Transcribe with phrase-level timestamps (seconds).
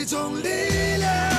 [0.00, 0.48] 一种力
[0.98, 1.29] 量。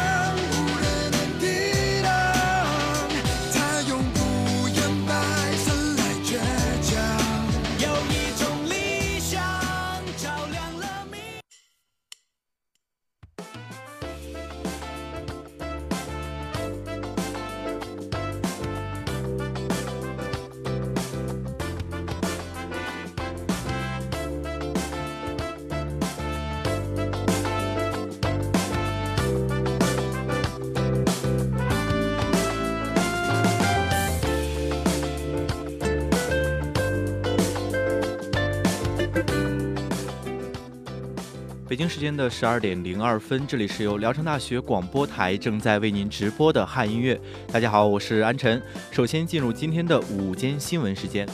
[41.81, 47.19] 北京时间的十二点零二分，这里是由聊城大学广播台正在为您直播的汉音乐。
[47.51, 48.61] 大家好，我是安晨。
[48.91, 51.27] 首先进入今天的午间新闻时间。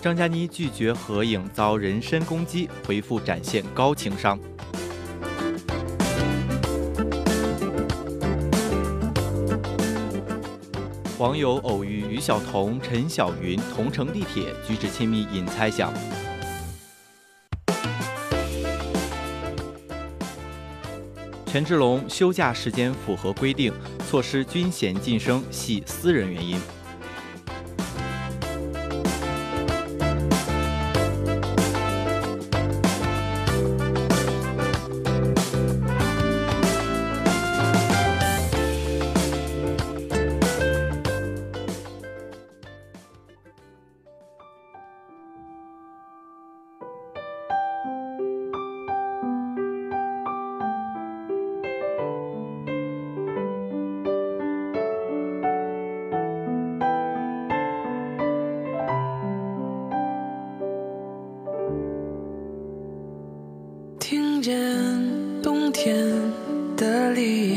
[0.00, 4.38] 张嘉倪拒绝合影遭人身攻击，回复展现高情商。
[11.20, 15.92] 网友偶遇于晓彤、陈小云同乘地铁，举止亲密引猜想。
[21.44, 23.70] 权志龙休假时间符合规定，
[24.08, 26.58] 措施军衔晋升系私人原因。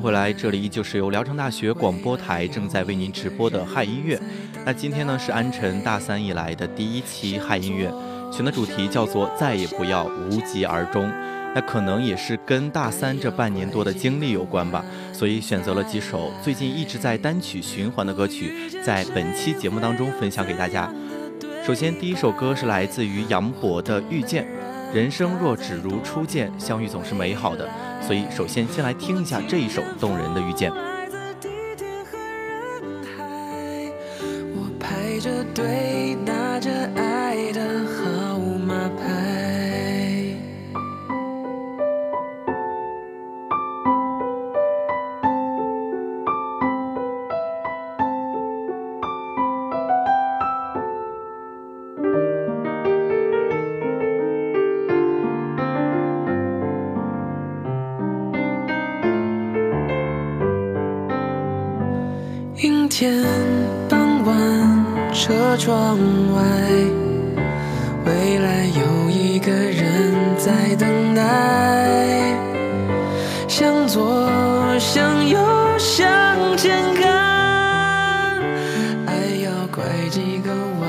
[0.00, 4.18] 回来，这里依旧是由聊城大学广播台正在为您直播的嗨音乐。
[4.64, 7.92] 那今天呢是安晨大三以来的第一期嗨音乐，
[8.32, 11.10] 选的主题叫做再也不要无疾而终。
[11.54, 20.90] 那可能也是跟大三这半年多的经历有关吧，所以选择了几首最近一直在单曲循环的歌曲，在本期节目当中分享给大家。
[21.66, 24.44] 首先第一首歌是来自于杨博的《遇见》，
[24.92, 27.68] 人生若只如初见，相遇总是美好的。
[28.02, 30.89] 所以，首先先来听一下这一首动人的遇见。
[79.80, 80.79] 拐几个弯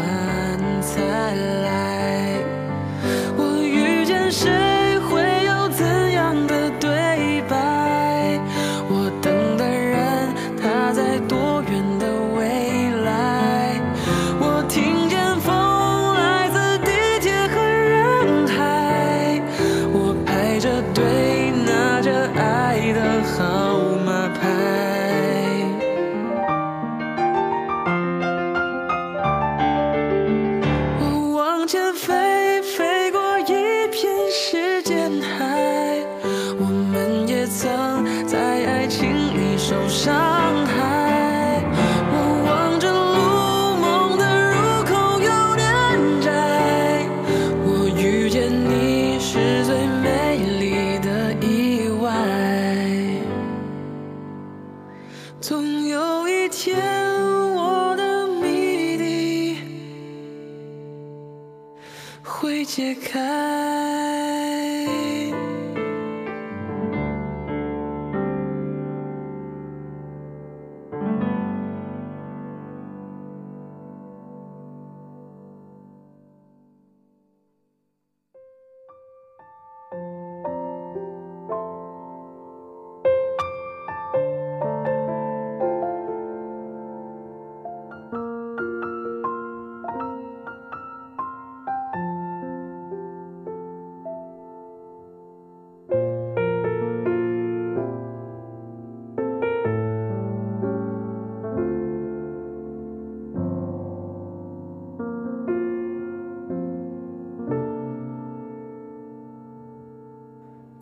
[55.41, 56.77] 总有一天，
[57.55, 59.57] 我的谜底
[62.23, 64.00] 会解开。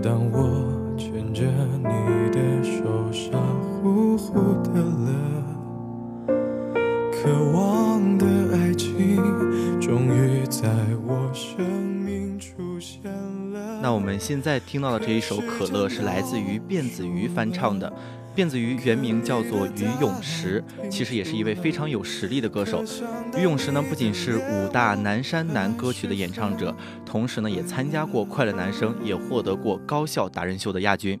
[0.00, 0.67] 当我
[14.28, 17.90] 现在听到的这一首《可乐》是来自于辫子鱼翻唱的。
[18.36, 22.84] 辫子鱼原名叫做于永石，其实也是一位非常有实力的歌手。
[23.38, 26.76] 于永石呢，不仅是五大南山南歌曲的演唱者，
[27.06, 31.18] 同时呢，也参加过《快乐男声》，也获得过高校达人秀的亚军。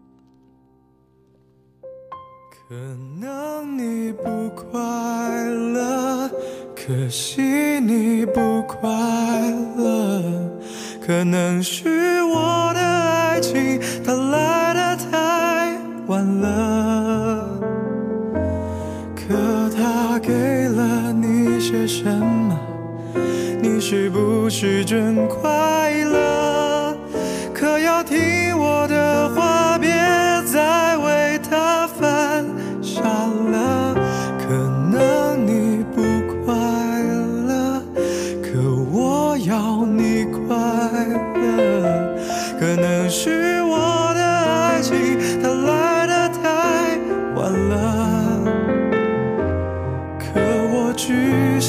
[2.68, 2.74] 可
[3.18, 4.78] 能你不快
[5.48, 6.28] 乐，
[6.76, 7.40] 可惜
[7.80, 8.86] 你不快
[9.78, 10.57] 乐，
[11.08, 15.74] 可能是我的爱情它来的太
[16.06, 17.48] 晚了。
[19.16, 22.60] 可他给了你些什么？
[23.62, 26.47] 你是不是真快乐？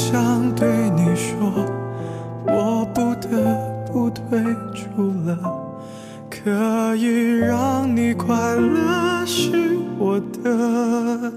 [0.00, 0.66] 想对
[0.96, 1.66] 你说，
[2.46, 3.28] 我不得
[3.92, 4.42] 不退
[4.74, 5.36] 出了。
[6.30, 11.30] 可以让你快乐是我的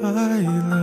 [0.00, 0.81] 快乐。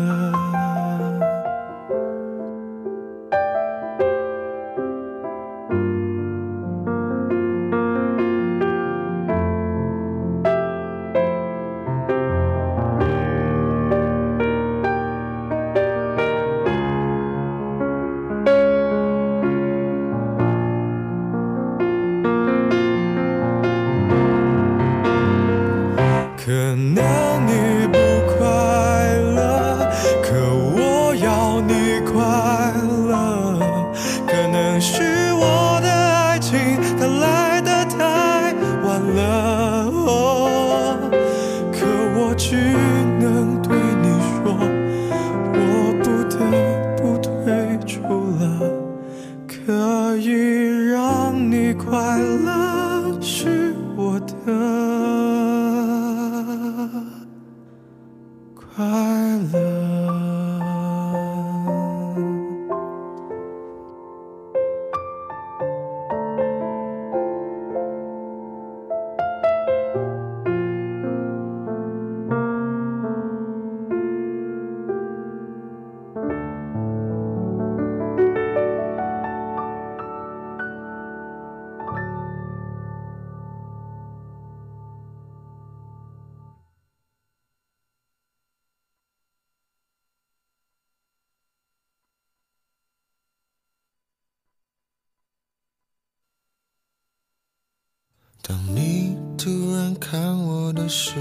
[98.49, 101.13] 当你突然看我的时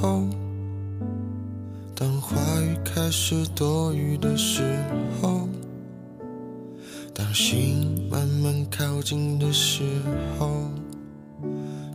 [0.00, 0.22] 候，
[1.92, 4.62] 当话语开始多余的时
[5.20, 5.48] 候，
[7.12, 9.82] 当心慢慢靠近的时
[10.38, 10.70] 候，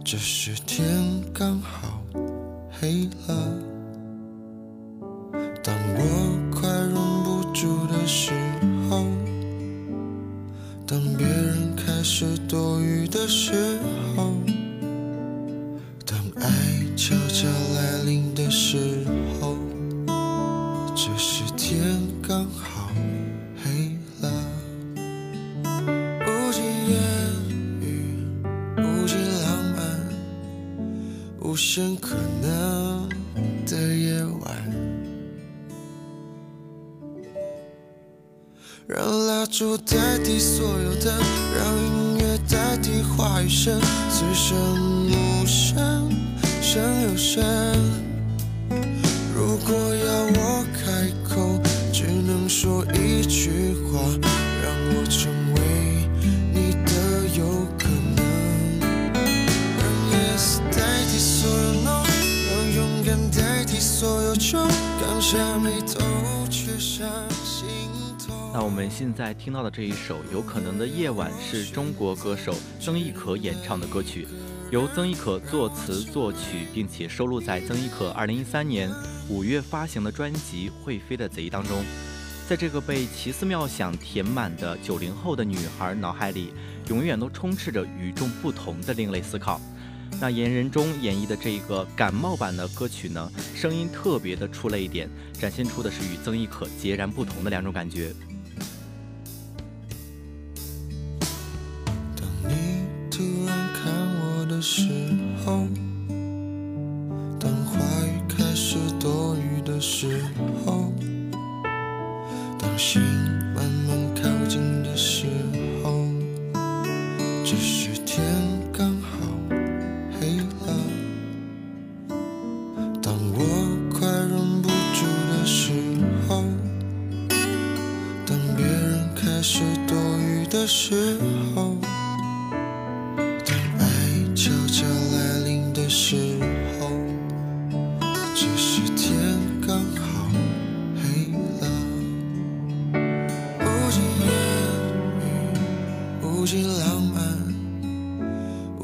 [0.04, 0.86] 这时天
[1.34, 2.02] 刚好
[2.70, 3.54] 黑了。
[5.64, 8.34] 当我快忍不住的时
[8.90, 9.06] 候，
[10.86, 14.03] 当别人开始多余的时候，
[31.44, 33.10] 无限可能
[33.66, 34.74] 的夜晚。
[38.88, 41.20] 让蜡烛代替所有的，
[41.58, 44.56] 让音乐代替话语声，此生
[45.10, 46.10] 无声
[46.62, 48.13] 胜有声。
[68.52, 74.28] 那我们现在听到的这一首《有可能的夜晚》是中国歌手曾轶可演唱的歌曲，
[74.70, 78.92] 由曾轶可作词作曲，并且收录在曾轶可2013年
[79.30, 81.84] 五月发行的专辑《会飞的贼》当中。
[82.48, 86.54] 在这个被奇思妙想填满的九零后的女孩脑海里，
[86.90, 89.62] 永远都充斥着与众不同的另类思考。
[90.20, 98.14] 那颜人中演绎的这个感冒版的歌曲呢，声音特别的出了一点，展现出的是与曾轶可截然不同的两种感觉。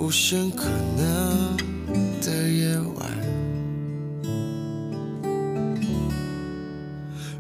[0.10, 0.64] 无限可
[0.98, 1.56] 能
[2.20, 3.08] 的夜晚。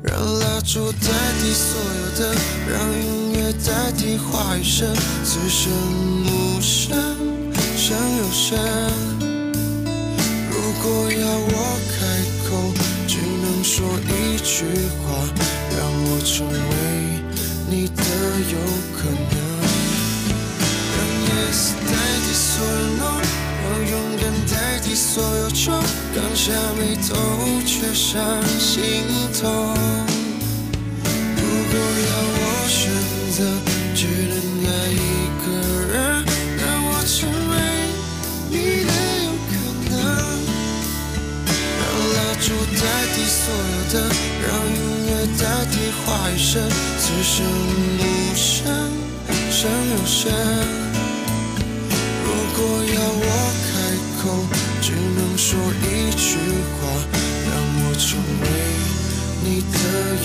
[0.03, 1.07] 让蜡烛代
[1.41, 2.35] 替所有的，
[2.69, 4.87] 让音乐代替话语声，
[5.23, 5.71] 此生
[6.27, 6.95] 无声
[7.75, 8.55] 胜有声。
[10.51, 11.97] 如果要我开
[12.47, 12.71] 口，
[13.07, 14.65] 只能说一句
[15.01, 15.25] 话，
[15.75, 16.53] 让我成为
[17.67, 18.03] 你的
[18.51, 18.59] 有
[18.95, 19.39] 可能。
[20.93, 21.91] 让 yes 代
[22.29, 23.17] 替所有 no，
[23.63, 25.73] 让勇敢代替所有穷，
[26.13, 27.15] 刚下眉头
[27.65, 28.21] 却上
[28.59, 29.03] 心
[29.41, 29.49] 头。
[31.35, 31.73] 如果
[32.05, 32.77] 要我选
[33.35, 33.37] 择，
[33.95, 34.95] 只能爱一
[35.41, 35.45] 个
[35.91, 35.97] 人，
[36.59, 37.17] 让我成
[37.49, 37.53] 为
[38.51, 38.53] 你
[38.85, 38.91] 的
[39.25, 39.51] 有可
[39.89, 39.91] 能。
[41.79, 41.81] 让
[42.13, 42.45] 蜡烛
[42.77, 43.95] 代替所有的，
[44.45, 45.73] 让音乐代替
[46.05, 46.61] 话语声，
[46.99, 47.33] 此生
[47.97, 48.01] 无
[48.35, 48.45] 声
[49.49, 50.88] 胜有声。
[52.59, 53.23] 如果要我
[53.71, 53.71] 开
[54.19, 54.21] 口，
[54.81, 55.47] 只能说
[55.79, 56.35] 一句
[56.75, 56.91] 话，
[57.47, 58.45] 让我成为
[59.45, 59.73] 你的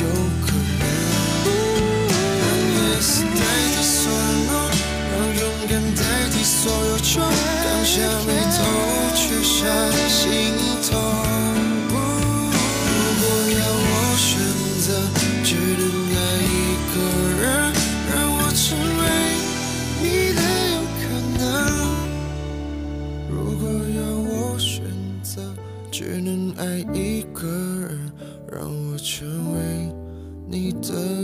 [0.03, 0.05] 有
[0.45, 0.51] 可
[0.81, 0.83] 能。
[2.41, 2.43] 让
[2.75, 3.39] yes 代
[3.71, 4.51] 替所有
[5.13, 8.59] 让勇敢代替所有穷，刚下眉头
[9.15, 9.55] 却上
[10.09, 10.59] 心
[30.55, 31.24] 你的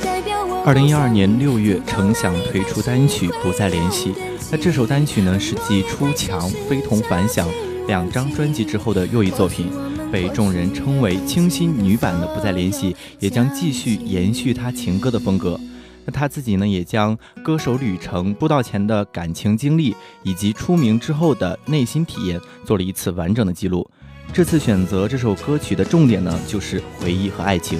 [0.63, 4.13] 二零一二年六月，程响推出单曲《不再联系》。
[4.51, 6.39] 那这首单曲呢，是继《出墙》
[6.69, 7.49] 《非同凡响》
[7.87, 9.71] 两张专辑之后的又一作品，
[10.11, 15.59] 被众人称为清新女版的《不再联系》，也将继续延续她情歌的风格。
[16.05, 23.89] 那她自己呢，也将歌手旅程、出道前的感情经历以及出名之后的内心体验做了一次完整的记录。
[24.31, 27.79] 这次选择这首歌曲的重点呢，就是回忆和爱情。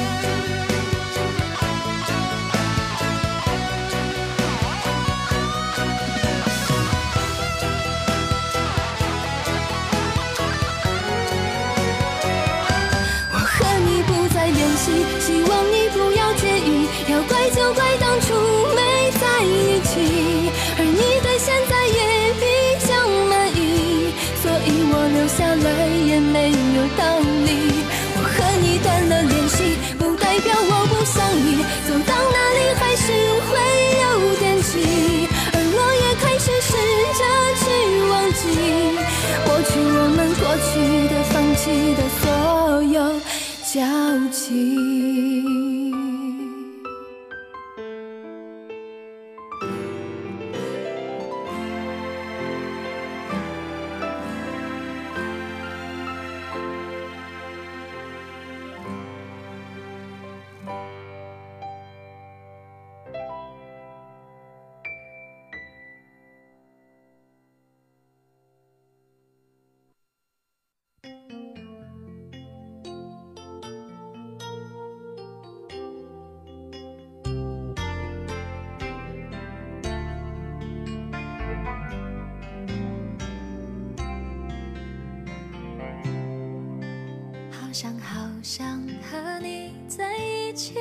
[89.11, 90.75] 和你在一起，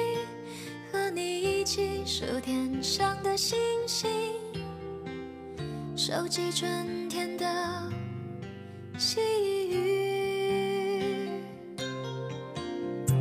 [0.92, 4.08] 和你一起数天上的星星，
[5.96, 7.44] 收集春天的
[8.96, 9.18] 细
[9.68, 11.28] 雨。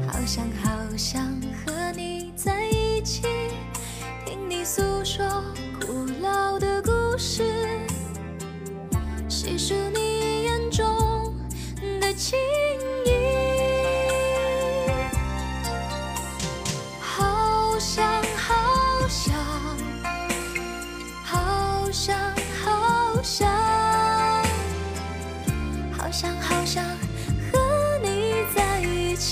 [0.08, 1.26] 好想好想
[1.65, 3.24] 和你在一起，
[4.28, 5.26] 听你诉说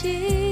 [0.07, 0.46] 一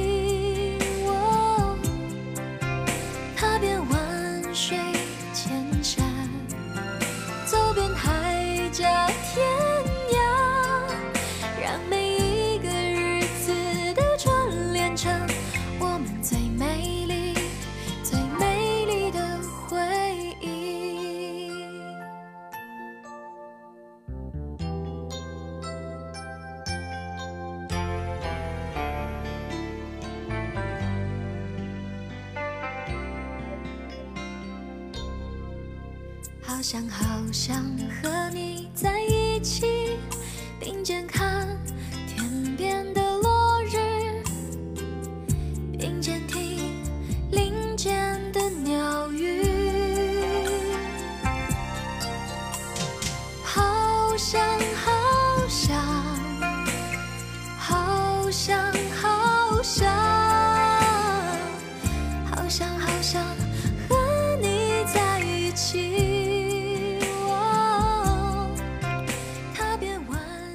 [36.55, 37.61] 好想好想
[38.01, 39.65] 和你在一起，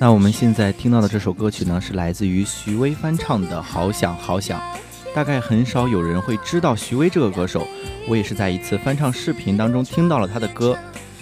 [0.03, 4.59] 那我们现在听到的这首歌曲呢，是来自于徐威翻唱的《好想好想》。
[5.15, 7.69] 大概很少有人会知道徐威这个歌手，
[8.09, 10.75] 我也是在一次翻唱视频当中听到了他的歌。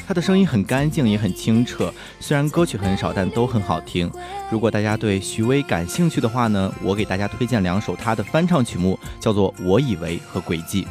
[0.07, 1.93] 他的声音很干净，也很清澈。
[2.21, 4.09] 虽然歌曲很少，但都很好听。
[4.49, 10.85] 如果大家对徐威感兴趣的话呢，我给大家推荐两首他的翻唱曲目，叫做《我以为》和《轨迹》。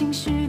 [0.00, 0.39] 情绪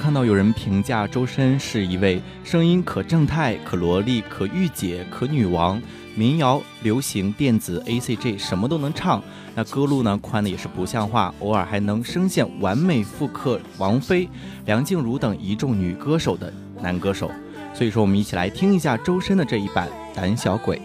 [0.00, 5.80] 看到有人评价周深是一位声音可正太、可萝莉、可御姐、可女王，
[6.14, 9.22] 民谣、流行、电子、A C G 什么都能唱。
[9.54, 14.26] 那歌路呢宽的也是不像话，偶尔还能声线完美复刻王菲、
[14.64, 17.30] 梁静茹等一众女歌手的男歌手。
[17.74, 19.86] 所以说，我们一起来听一下周深的这一版
[20.16, 20.78] 《胆小鬼》。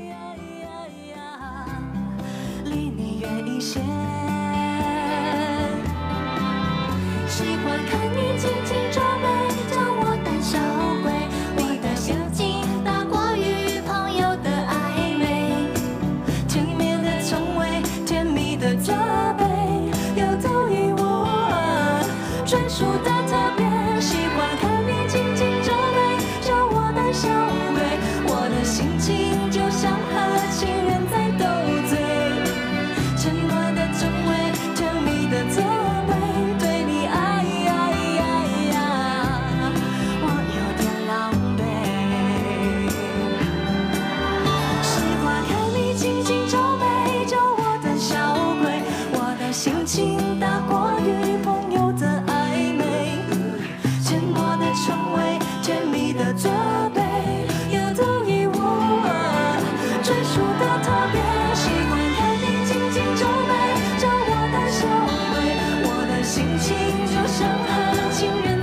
[67.07, 68.54] 就像和情人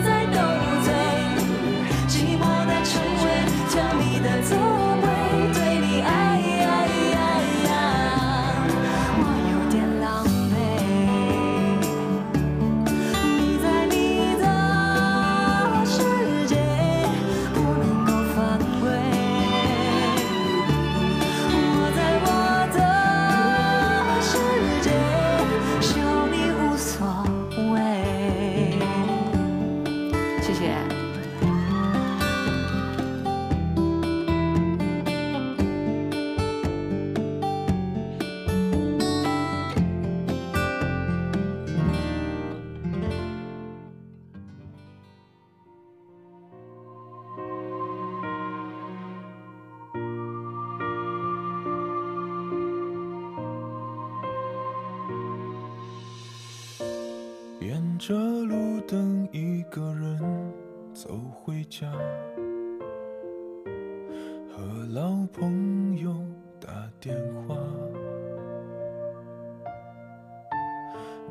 [58.04, 60.18] 着路灯，一个人
[60.92, 61.88] 走回家，
[64.50, 64.60] 和
[64.90, 66.12] 老朋友
[66.58, 67.56] 打电话。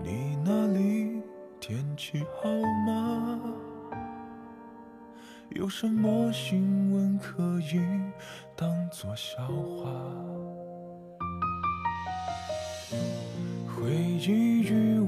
[0.01, 1.21] 你那里
[1.59, 2.49] 天气好
[2.87, 3.37] 吗？
[5.49, 7.81] 有什么新闻可以
[8.55, 9.91] 当作笑话？
[13.67, 14.90] 回忆与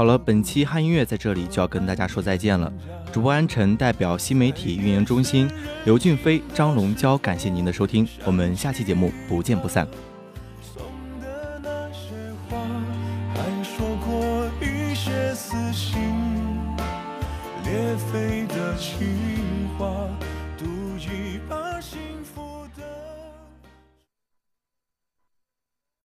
[0.00, 2.72] 好了，本期汉音乐在这里就要跟大家说再见了。
[3.12, 5.46] 主播安晨代表新媒体运营中心
[5.84, 9.86] 刘俊飞、张龙娇，感谢您的收听，我们下期节目不见不散。